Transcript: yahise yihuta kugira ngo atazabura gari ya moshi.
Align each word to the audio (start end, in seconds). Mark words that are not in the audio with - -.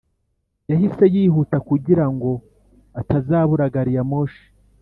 yahise 0.69 1.03
yihuta 1.15 1.57
kugira 1.69 2.05
ngo 2.13 2.31
atazabura 3.01 3.73
gari 3.73 3.93
ya 3.97 4.03
moshi. 4.09 4.43